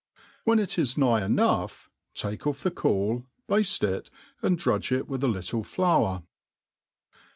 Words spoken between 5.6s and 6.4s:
flour.